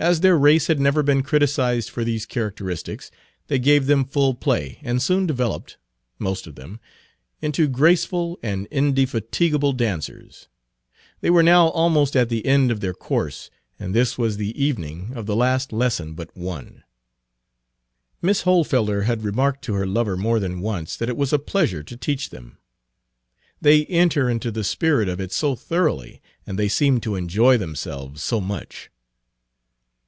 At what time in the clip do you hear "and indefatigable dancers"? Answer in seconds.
8.40-10.46